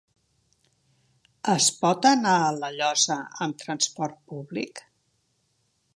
Es 1.55 1.67
pot 1.83 2.09
anar 2.13 2.33
a 2.45 2.49
La 2.63 2.71
Llosa 2.79 3.19
amb 3.47 3.63
transport 3.65 4.19
públic? 4.33 4.83